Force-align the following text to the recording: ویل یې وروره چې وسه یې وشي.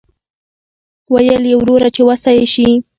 ویل 1.13 1.43
یې 1.49 1.55
وروره 1.59 1.89
چې 1.95 2.01
وسه 2.09 2.29
یې 2.37 2.43
وشي. 2.49 2.69